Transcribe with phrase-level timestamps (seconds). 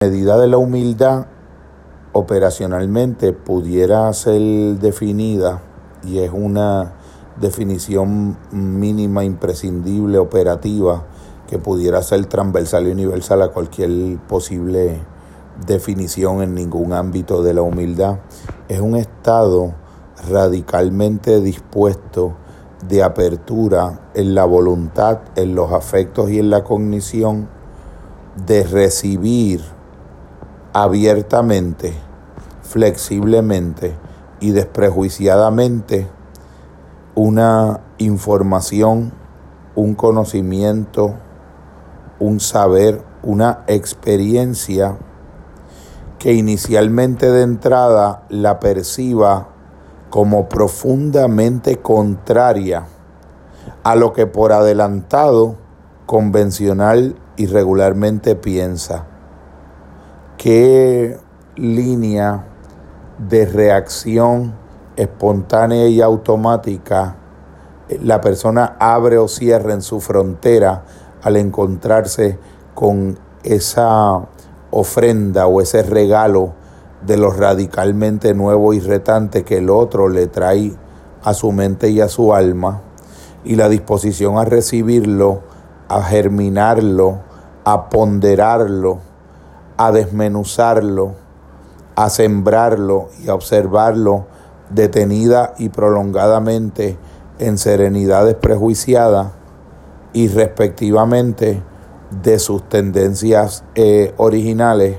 [0.00, 1.26] medida de la humildad
[2.12, 5.60] operacionalmente pudiera ser definida
[6.04, 6.92] y es una
[7.40, 11.04] definición mínima, imprescindible, operativa,
[11.48, 15.00] que pudiera ser transversal y universal a cualquier posible
[15.66, 18.20] definición en ningún ámbito de la humildad.
[18.68, 19.74] Es un estado
[20.30, 22.36] radicalmente dispuesto
[22.88, 27.48] de apertura en la voluntad, en los afectos y en la cognición
[28.46, 29.77] de recibir
[30.82, 31.92] abiertamente,
[32.62, 33.96] flexiblemente
[34.38, 36.06] y desprejuiciadamente
[37.16, 39.12] una información,
[39.74, 41.14] un conocimiento,
[42.20, 44.96] un saber, una experiencia
[46.20, 49.48] que inicialmente de entrada la perciba
[50.10, 52.86] como profundamente contraria
[53.82, 55.56] a lo que por adelantado,
[56.06, 59.17] convencional y regularmente piensa.
[60.38, 61.18] ¿Qué
[61.56, 62.44] línea
[63.18, 64.54] de reacción
[64.94, 67.16] espontánea y automática
[68.00, 70.84] la persona abre o cierra en su frontera
[71.24, 72.38] al encontrarse
[72.76, 74.28] con esa
[74.70, 76.52] ofrenda o ese regalo
[77.04, 80.72] de lo radicalmente nuevo y retante que el otro le trae
[81.24, 82.82] a su mente y a su alma,
[83.44, 85.40] y la disposición a recibirlo,
[85.88, 87.22] a germinarlo,
[87.64, 89.07] a ponderarlo,
[89.78, 91.14] a desmenuzarlo,
[91.96, 94.26] a sembrarlo y a observarlo
[94.70, 96.98] detenida y prolongadamente
[97.38, 99.32] en serenidad desprejuiciada
[100.12, 101.62] y respectivamente
[102.22, 104.98] de sus tendencias eh, originales,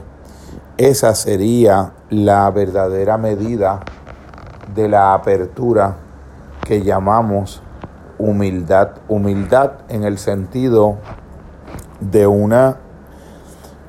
[0.77, 3.81] esa sería la verdadera medida
[4.73, 5.97] de la apertura
[6.63, 7.61] que llamamos
[8.17, 8.91] humildad.
[9.07, 10.97] Humildad en el sentido
[11.99, 12.77] de una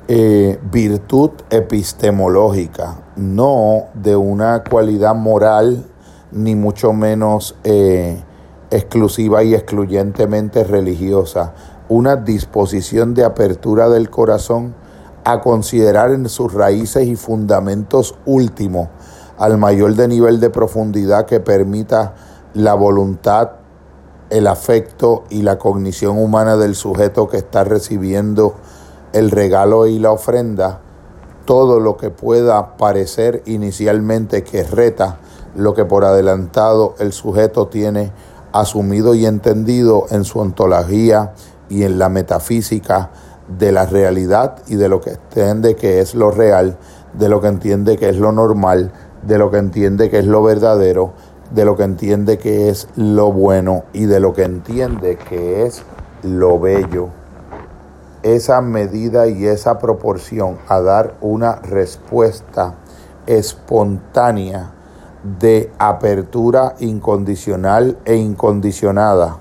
[0.07, 5.85] eh, virtud epistemológica, no de una cualidad moral,
[6.31, 8.21] ni mucho menos eh,
[8.71, 11.53] exclusiva y excluyentemente religiosa,
[11.89, 14.73] una disposición de apertura del corazón
[15.23, 18.89] a considerar en sus raíces y fundamentos últimos
[19.37, 22.13] al mayor de nivel de profundidad que permita
[22.53, 23.51] la voluntad,
[24.29, 28.55] el afecto y la cognición humana del sujeto que está recibiendo
[29.13, 30.79] el regalo y la ofrenda,
[31.45, 35.19] todo lo que pueda parecer inicialmente que reta
[35.55, 38.11] lo que por adelantado el sujeto tiene
[38.53, 41.33] asumido y entendido en su ontología
[41.69, 43.11] y en la metafísica
[43.59, 46.77] de la realidad y de lo que entiende que es lo real,
[47.13, 48.91] de lo que entiende que es lo normal,
[49.23, 51.13] de lo que entiende que es lo verdadero,
[51.53, 55.83] de lo que entiende que es lo bueno y de lo que entiende que es
[56.23, 57.20] lo bello
[58.23, 62.75] esa medida y esa proporción a dar una respuesta
[63.25, 64.71] espontánea
[65.39, 69.37] de apertura incondicional e incondicionada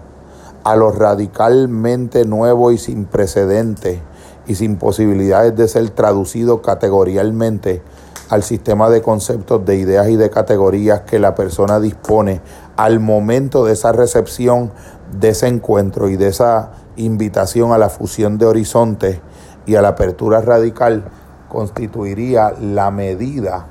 [0.65, 4.01] a lo radicalmente nuevo y sin precedente
[4.47, 7.83] y sin posibilidades de ser traducido categorialmente
[8.29, 12.41] al sistema de conceptos, de ideas y de categorías que la persona dispone
[12.77, 14.71] al momento de esa recepción,
[15.19, 19.21] de ese encuentro y de esa invitación a la fusión de horizontes
[19.67, 21.05] y a la apertura radical
[21.49, 23.67] constituiría la medida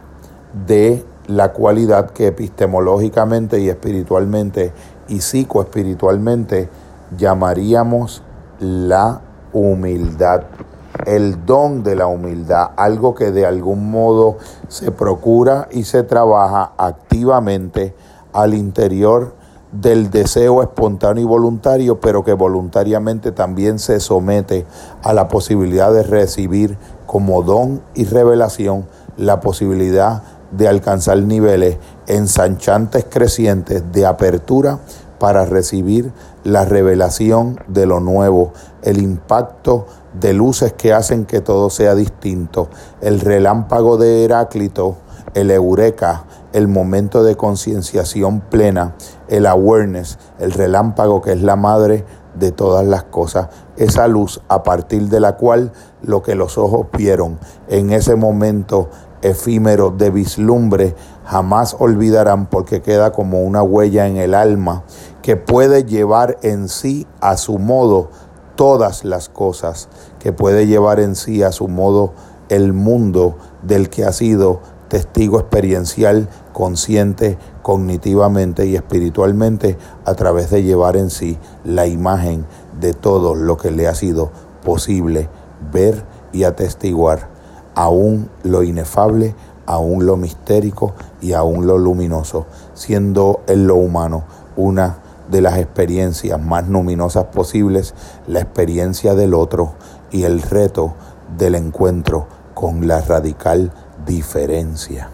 [0.67, 4.73] de la cualidad que epistemológicamente y espiritualmente
[5.07, 6.69] y psicoespiritualmente
[7.17, 8.23] llamaríamos
[8.59, 9.21] la
[9.53, 10.43] humildad,
[11.05, 14.37] el don de la humildad, algo que de algún modo
[14.67, 17.95] se procura y se trabaja activamente
[18.33, 19.33] al interior
[19.71, 24.65] del deseo espontáneo y voluntario, pero que voluntariamente también se somete
[25.03, 28.85] a la posibilidad de recibir como don y revelación
[29.17, 34.79] la posibilidad de alcanzar niveles ensanchantes crecientes de apertura
[35.19, 36.11] para recibir
[36.43, 39.85] la revelación de lo nuevo, el impacto
[40.19, 42.69] de luces que hacen que todo sea distinto,
[43.01, 44.97] el relámpago de Heráclito,
[45.33, 48.95] el eureka, el momento de concienciación plena,
[49.27, 52.05] el awareness, el relámpago que es la madre
[52.35, 55.71] de todas las cosas, esa luz a partir de la cual
[56.01, 58.89] lo que los ojos vieron en ese momento
[59.21, 60.95] efímero de vislumbre
[61.25, 64.83] jamás olvidarán porque queda como una huella en el alma
[65.21, 68.09] que puede llevar en sí a su modo
[68.55, 69.89] todas las cosas,
[70.19, 72.13] que puede llevar en sí a su modo
[72.49, 80.63] el mundo del que ha sido testigo experiencial, consciente, cognitivamente y espiritualmente, a través de
[80.63, 82.45] llevar en sí la imagen
[82.81, 84.31] de todo lo que le ha sido
[84.65, 85.29] posible
[85.71, 86.03] ver
[86.33, 87.29] y atestiguar
[87.75, 94.23] aún lo inefable, aún lo mistérico y aún lo luminoso, siendo en lo humano
[94.57, 94.97] una
[95.29, 97.93] de las experiencias más luminosas posibles,
[98.27, 99.73] la experiencia del otro
[100.11, 100.95] y el reto
[101.37, 103.71] del encuentro con la radical
[104.05, 105.09] diferencia.